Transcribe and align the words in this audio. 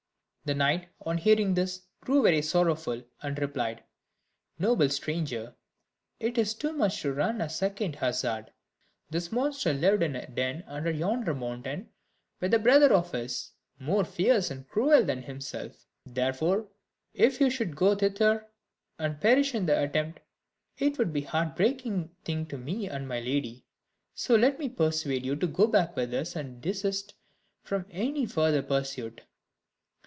The 0.43 0.55
knight, 0.55 0.87
on 1.01 1.19
hearing 1.19 1.53
this, 1.53 1.81
grew 2.01 2.23
very 2.23 2.41
sorrowful, 2.41 3.03
and 3.21 3.37
replied: 3.39 3.83
"Noble 4.57 4.89
stranger, 4.89 5.53
it 6.19 6.35
is 6.37 6.55
too 6.55 6.73
much 6.73 6.99
to 7.03 7.13
run 7.13 7.39
a 7.39 7.47
second 7.47 7.97
hazard; 7.97 8.51
this 9.11 9.31
monster 9.31 9.71
lived 9.71 10.01
in 10.03 10.15
a 10.17 10.25
den 10.25 10.63
under 10.65 10.91
yonder 10.91 11.35
mountain, 11.35 11.89
with 12.41 12.53
a 12.55 12.59
brother 12.59 12.91
of 12.91 13.11
his, 13.11 13.51
more 13.79 14.03
fierce 14.03 14.49
and 14.49 14.67
cruel 14.67 15.03
than 15.03 15.21
himself; 15.21 15.85
therefore, 16.07 16.67
if 17.13 17.39
you 17.39 17.51
should 17.51 17.75
go 17.75 17.93
thither, 17.95 18.47
and 18.97 19.21
perish 19.21 19.53
in 19.53 19.67
the 19.67 19.79
attempt, 19.81 20.21
it 20.79 20.97
would 20.97 21.13
be 21.13 21.23
a 21.23 21.29
heart 21.29 21.55
breaking 21.55 22.09
thing 22.25 22.47
to 22.47 22.57
me 22.57 22.89
and 22.89 23.07
my 23.07 23.19
lady; 23.19 23.63
so 24.15 24.35
let 24.35 24.57
me 24.57 24.67
persuade 24.67 25.23
you 25.23 25.35
to 25.35 25.45
go 25.47 25.67
back 25.67 25.95
with 25.95 26.11
us, 26.15 26.35
and 26.35 26.61
desist 26.63 27.13
from 27.63 27.85
any 27.91 28.25
further 28.25 28.63
pursuit." 28.63 29.21